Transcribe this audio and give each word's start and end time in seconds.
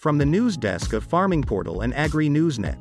From 0.00 0.16
the 0.16 0.24
news 0.24 0.56
desk 0.56 0.94
of 0.94 1.04
Farming 1.04 1.42
Portal 1.42 1.82
and 1.82 1.92
Agri 1.92 2.30
Newsnet. 2.30 2.80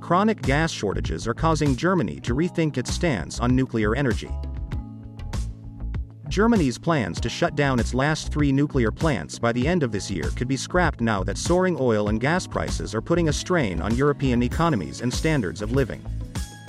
Chronic 0.00 0.40
gas 0.40 0.70
shortages 0.70 1.28
are 1.28 1.34
causing 1.34 1.76
Germany 1.76 2.20
to 2.20 2.34
rethink 2.34 2.78
its 2.78 2.90
stance 2.90 3.38
on 3.38 3.54
nuclear 3.54 3.94
energy. 3.94 4.30
Germany's 6.26 6.78
plans 6.78 7.20
to 7.20 7.28
shut 7.28 7.54
down 7.54 7.80
its 7.80 7.92
last 7.92 8.32
three 8.32 8.50
nuclear 8.50 8.90
plants 8.90 9.38
by 9.38 9.52
the 9.52 9.68
end 9.68 9.82
of 9.82 9.92
this 9.92 10.10
year 10.10 10.30
could 10.36 10.48
be 10.48 10.56
scrapped 10.56 11.02
now 11.02 11.22
that 11.22 11.36
soaring 11.36 11.76
oil 11.78 12.08
and 12.08 12.18
gas 12.18 12.46
prices 12.46 12.94
are 12.94 13.02
putting 13.02 13.28
a 13.28 13.32
strain 13.32 13.82
on 13.82 13.94
European 13.94 14.42
economies 14.42 15.02
and 15.02 15.12
standards 15.12 15.60
of 15.60 15.72
living. 15.72 16.02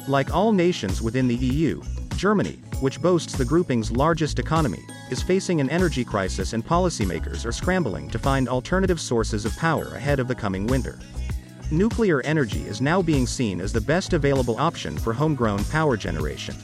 Like 0.10 0.36
all 0.36 0.52
nations 0.52 1.02
within 1.02 1.30
the 1.30 1.36
EU, 1.36 1.82
Germany, 2.18 2.62
which 2.84 3.02
boasts 3.02 3.38
the 3.38 3.46
grouping's 3.46 3.94
largest 3.94 4.40
economy, 4.40 4.86
is 5.10 5.24
facing 5.24 5.62
an 5.62 5.70
energy 5.70 6.04
crisis 6.04 6.52
and 6.52 6.68
policymakers 6.68 7.46
are 7.46 7.52
scrambling 7.54 8.10
to 8.10 8.20
find 8.20 8.50
alternative 8.50 9.00
sources 9.00 9.46
of 9.46 9.56
power 9.56 9.86
ahead 9.96 10.20
of 10.20 10.28
the 10.28 10.36
coming 10.36 10.68
winter. 10.68 11.00
Nuclear 11.72 12.20
energy 12.24 12.60
is 12.68 12.82
now 12.82 13.02
being 13.02 13.26
seen 13.26 13.62
as 13.62 13.72
the 13.72 13.80
best 13.80 14.12
available 14.12 14.58
option 14.60 14.98
for 14.98 15.14
homegrown 15.14 15.64
power 15.64 15.96
generation. 15.96 16.58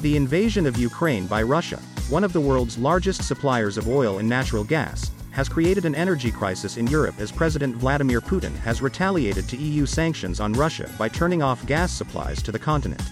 The 0.00 0.16
invasion 0.16 0.66
of 0.66 0.78
Ukraine 0.78 1.26
by 1.26 1.42
Russia, 1.42 1.76
one 2.08 2.24
of 2.24 2.32
the 2.32 2.40
world's 2.40 2.78
largest 2.78 3.28
suppliers 3.28 3.76
of 3.76 3.86
oil 3.86 4.16
and 4.16 4.26
natural 4.26 4.64
gas, 4.64 5.10
has 5.32 5.46
created 5.46 5.84
an 5.84 5.94
energy 5.94 6.32
crisis 6.32 6.78
in 6.78 6.86
Europe 6.86 7.16
as 7.18 7.30
President 7.30 7.76
Vladimir 7.76 8.22
Putin 8.22 8.56
has 8.60 8.80
retaliated 8.80 9.46
to 9.50 9.58
EU 9.58 9.84
sanctions 9.84 10.40
on 10.40 10.54
Russia 10.54 10.88
by 10.98 11.10
turning 11.10 11.42
off 11.42 11.66
gas 11.66 11.92
supplies 11.92 12.42
to 12.42 12.50
the 12.50 12.58
continent. 12.58 13.02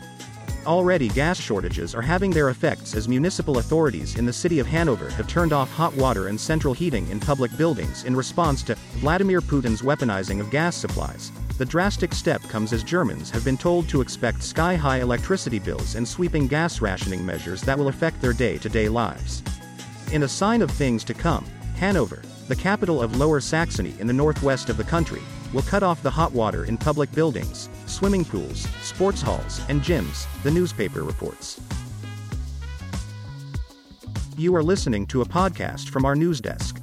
Already 0.67 1.09
gas 1.09 1.41
shortages 1.41 1.95
are 1.95 2.03
having 2.03 2.31
their 2.31 2.51
effects 2.51 2.95
as 2.95 3.09
municipal 3.09 3.59
authorities 3.59 4.17
in 4.17 4.27
the 4.27 4.33
city 4.33 4.59
of 4.59 4.67
Hanover 4.67 5.09
have 5.11 5.27
turned 5.27 5.55
off 5.55 5.73
hot 5.73 5.95
water 5.95 6.29
and 6.29 6.39
central 6.39 6.75
heating 6.75 7.09
in 7.09 7.19
public 7.19 7.57
buildings 7.57 8.05
in 8.05 8.15
response 8.15 8.63
to 8.65 8.75
Vladimir 8.97 9.41
Putin's 9.41 9.81
weaponizing 9.81 10.39
of 10.39 10.51
gas 10.51 10.77
supplies. 10.77 11.33
The 11.57 11.65
drastic 11.65 12.13
step 12.13 12.43
comes 12.43 12.75
as 12.75 12.85
Germans 12.85 13.31
have 13.31 13.43
been 13.43 13.57
told 13.57 13.89
to 13.89 14.03
expect 14.03 14.43
sky-high 14.43 15.01
electricity 15.01 15.59
bills 15.59 15.95
and 15.95 16.07
sweeping 16.07 16.47
gas 16.47 16.83
rationing 16.83 17.25
measures 17.25 17.63
that 17.63 17.79
will 17.79 17.89
affect 17.89 18.21
their 18.21 18.35
day-to-day 18.35 18.91
lives. 18.91 19.43
In 20.13 20.25
a 20.25 20.29
sign 20.29 20.61
of 20.61 20.71
things 20.71 21.05
to 21.05 21.15
come, 21.15 21.47
Hanover, 21.77 22.21
the 22.49 22.57
capital 22.57 23.01
of 23.01 23.17
Lower 23.17 23.41
Saxony 23.41 23.95
in 23.99 24.07
the 24.07 24.13
northwest 24.13 24.69
of 24.69 24.77
the 24.77 24.85
country, 24.85 25.23
will 25.55 25.63
cut 25.63 25.83
off 25.83 26.03
the 26.03 26.11
hot 26.11 26.33
water 26.33 26.65
in 26.67 26.77
public 26.77 27.11
buildings, 27.13 27.71
swimming 28.01 28.25
pools, 28.25 28.67
sports 28.81 29.21
halls, 29.21 29.61
and 29.69 29.83
gyms, 29.83 30.27
the 30.43 30.51
newspaper 30.51 31.03
reports. 31.03 31.61
You 34.39 34.57
are 34.57 34.63
listening 34.63 35.07
to 35.09 35.21
a 35.21 35.27
podcast 35.27 35.91
from 35.91 36.07
our 36.07 36.17
news 36.17 36.41
desk. 36.41 36.81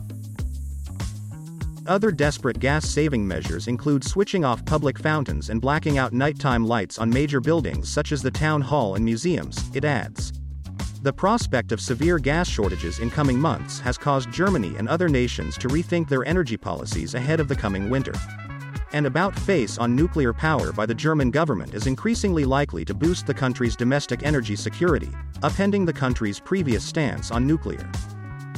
Other 1.87 2.11
desperate 2.11 2.59
gas 2.59 2.87
saving 2.87 3.27
measures 3.27 3.67
include 3.67 4.03
switching 4.03 4.45
off 4.45 4.63
public 4.65 4.99
fountains 4.99 5.49
and 5.49 5.59
blacking 5.59 5.97
out 5.97 6.13
nighttime 6.13 6.67
lights 6.67 6.99
on 6.99 7.09
major 7.09 7.39
buildings 7.39 7.89
such 7.89 8.11
as 8.11 8.21
the 8.21 8.29
town 8.29 8.61
hall 8.61 8.93
and 8.93 9.03
museums, 9.03 9.57
it 9.73 9.85
adds. 9.85 10.33
The 11.01 11.13
prospect 11.13 11.71
of 11.71 11.81
severe 11.81 12.19
gas 12.19 12.47
shortages 12.47 12.99
in 12.99 13.09
coming 13.09 13.39
months 13.39 13.79
has 13.79 13.97
caused 13.97 14.31
Germany 14.31 14.75
and 14.77 14.87
other 14.87 15.09
nations 15.09 15.57
to 15.57 15.67
rethink 15.67 16.09
their 16.09 16.25
energy 16.25 16.57
policies 16.57 17.15
ahead 17.15 17.39
of 17.39 17.47
the 17.47 17.55
coming 17.55 17.89
winter. 17.89 18.13
An 18.93 19.05
about 19.05 19.37
face 19.37 19.77
on 19.77 19.97
nuclear 19.97 20.31
power 20.31 20.71
by 20.71 20.85
the 20.85 20.93
German 20.93 21.29
government 21.29 21.73
is 21.73 21.87
increasingly 21.87 22.45
likely 22.45 22.85
to 22.85 22.93
boost 22.93 23.27
the 23.27 23.33
country's 23.33 23.75
domestic 23.75 24.23
energy 24.23 24.55
security, 24.55 25.09
upending 25.41 25.85
the 25.85 25.91
country's 25.91 26.39
previous 26.39 26.85
stance 26.85 27.29
on 27.29 27.45
nuclear. 27.45 27.91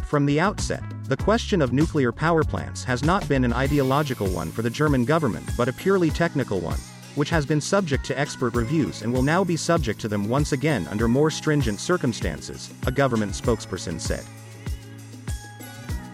From 0.06 0.28
the 0.28 0.40
outset, 0.40 0.84
the 1.06 1.18
question 1.18 1.64
of 1.64 1.74
nuclear 1.74 2.12
power 2.12 2.44
plants 2.44 2.84
has 2.84 3.04
not 3.04 3.28
been 3.28 3.44
an 3.44 3.54
ideological 3.54 4.28
one 4.28 4.52
for 4.52 4.62
the 4.62 4.70
German 4.70 5.04
government 5.04 5.50
but 5.58 5.68
a 5.68 5.74
purely 5.74 6.12
technical 6.12 6.60
one, 6.60 6.80
which 7.16 7.32
has 7.32 7.44
been 7.44 7.60
subject 7.60 8.06
to 8.06 8.20
expert 8.20 8.56
reviews 8.56 9.02
and 9.02 9.12
will 9.12 9.24
now 9.24 9.44
be 9.44 9.58
subject 9.58 10.00
to 10.02 10.08
them 10.08 10.30
once 10.30 10.52
again 10.52 10.88
under 10.92 11.08
more 11.08 11.32
stringent 11.32 11.80
circumstances, 11.80 12.70
a 12.86 12.92
government 12.92 13.32
spokesperson 13.32 14.00
said. 14.00 14.24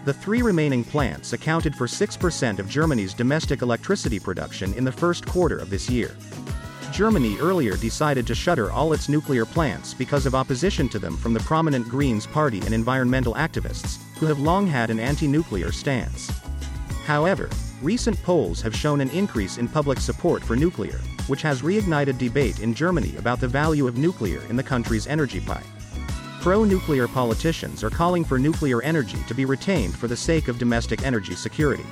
The 0.06 0.14
three 0.14 0.40
remaining 0.40 0.84
plants 0.84 1.32
accounted 1.32 1.74
for 1.74 1.88
6% 1.88 2.60
of 2.60 2.68
Germany's 2.68 3.12
domestic 3.12 3.60
electricity 3.60 4.20
production 4.20 4.72
in 4.74 4.84
the 4.84 4.92
first 4.92 5.26
quarter 5.26 5.58
of 5.58 5.68
this 5.68 5.90
year. 5.90 6.16
Germany 6.92 7.36
earlier 7.40 7.76
decided 7.76 8.24
to 8.28 8.34
shutter 8.36 8.70
all 8.70 8.92
its 8.92 9.08
nuclear 9.08 9.44
plants 9.44 9.94
because 9.94 10.24
of 10.24 10.36
opposition 10.36 10.88
to 10.90 11.00
them 11.00 11.16
from 11.16 11.32
the 11.34 11.40
prominent 11.40 11.88
Greens 11.88 12.24
Party 12.24 12.60
and 12.60 12.72
environmental 12.72 13.34
activists, 13.34 13.98
who 14.18 14.26
have 14.26 14.38
long 14.38 14.68
had 14.68 14.90
an 14.90 15.00
anti-nuclear 15.00 15.72
stance. 15.72 16.30
However, 17.04 17.50
recent 17.82 18.22
polls 18.22 18.62
have 18.62 18.76
shown 18.76 19.00
an 19.00 19.10
increase 19.10 19.58
in 19.58 19.66
public 19.66 19.98
support 19.98 20.40
for 20.40 20.54
nuclear, 20.54 21.00
which 21.26 21.42
has 21.42 21.62
reignited 21.62 22.16
debate 22.16 22.60
in 22.60 22.74
Germany 22.74 23.16
about 23.16 23.40
the 23.40 23.48
value 23.48 23.88
of 23.88 23.98
nuclear 23.98 24.40
in 24.42 24.54
the 24.54 24.62
country's 24.62 25.08
energy 25.08 25.40
pie. 25.40 25.64
Pro-nuclear 26.46 27.08
politicians 27.08 27.82
are 27.82 27.90
calling 27.90 28.22
for 28.22 28.38
nuclear 28.38 28.80
energy 28.82 29.18
to 29.26 29.34
be 29.34 29.44
retained 29.44 29.96
for 29.96 30.06
the 30.06 30.16
sake 30.16 30.46
of 30.46 30.60
domestic 30.60 31.04
energy 31.04 31.34
security. 31.34 31.84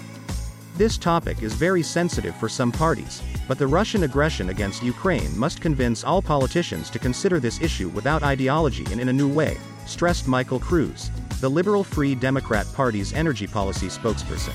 This 0.76 0.96
topic 0.96 1.42
is 1.42 1.54
very 1.54 1.82
sensitive 1.82 2.36
for 2.36 2.48
some 2.48 2.70
parties, 2.70 3.20
but 3.48 3.58
the 3.58 3.66
Russian 3.66 4.04
aggression 4.04 4.50
against 4.50 4.84
Ukraine 4.84 5.36
must 5.36 5.60
convince 5.60 6.04
all 6.04 6.22
politicians 6.22 6.88
to 6.90 7.00
consider 7.00 7.40
this 7.40 7.60
issue 7.60 7.88
without 7.88 8.22
ideology 8.22 8.86
and 8.92 9.00
in 9.00 9.08
a 9.08 9.12
new 9.12 9.28
way, 9.28 9.58
stressed 9.86 10.28
Michael 10.28 10.60
Kruse, 10.60 11.10
the 11.40 11.50
Liberal 11.50 11.82
Free 11.82 12.14
Democrat 12.14 12.64
Party's 12.74 13.12
energy 13.12 13.48
policy 13.48 13.88
spokesperson. 13.88 14.54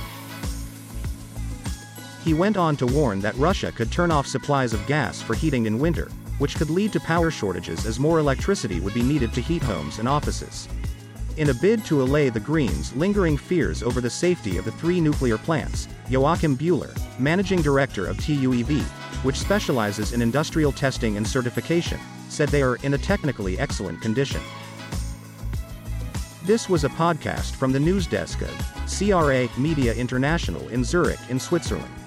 He 2.24 2.34
went 2.34 2.56
on 2.56 2.78
to 2.78 2.86
warn 2.86 3.20
that 3.20 3.36
Russia 3.36 3.74
could 3.74 3.92
turn 3.92 4.12
off 4.12 4.28
supplies 4.28 4.72
of 4.72 4.88
gas 4.88 5.22
for 5.22 5.34
heating 5.34 5.66
in 5.66 5.78
winter, 5.78 6.08
which 6.40 6.56
could 6.56 6.70
lead 6.70 6.92
to 6.94 7.00
power 7.00 7.30
shortages 7.30 7.86
as 7.86 8.00
more 8.00 8.20
electricity 8.20 8.80
would 8.80 8.94
be 8.94 9.04
needed 9.04 9.32
to 9.34 9.42
heat 9.42 9.62
homes 9.62 10.00
and 10.00 10.10
offices. 10.10 10.68
In 11.38 11.52
a 11.52 11.54
bid 11.54 11.86
to 11.86 12.02
allay 12.02 12.30
the 12.30 12.40
Greens' 12.40 12.94
lingering 12.96 13.38
fears 13.38 13.82
over 13.84 14.02
the 14.02 14.10
safety 14.10 14.58
of 14.58 14.66
the 14.66 14.72
three 14.72 15.00
nuclear 15.00 15.38
plants, 15.38 15.88
Joachim 16.10 16.58
Buehler, 16.58 16.98
managing 17.20 17.62
director 17.62 18.08
of 18.08 18.18
TÜV, 18.18 18.82
which 19.24 19.40
specializes 19.40 20.12
in 20.12 20.22
industrial 20.22 20.72
testing 20.72 21.16
and 21.16 21.26
certification, 21.26 22.00
said 22.28 22.50
they 22.50 22.62
are 22.62 22.76
in 22.78 22.94
a 22.94 22.98
technically 22.98 23.58
excellent 23.60 24.02
condition. 24.02 24.42
This 26.44 26.68
was 26.68 26.84
a 26.84 26.90
podcast 26.90 27.56
from 27.56 27.72
the 27.72 27.80
news 27.80 28.08
desk 28.08 28.42
of 28.42 28.50
CRA 28.88 29.48
Media 29.58 29.94
International 29.94 30.68
in 30.70 30.84
Zurich, 30.84 31.20
in 31.30 31.40
Switzerland. 31.40 31.99